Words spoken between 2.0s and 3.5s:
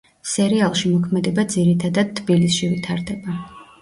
თბილისში ვითარდება.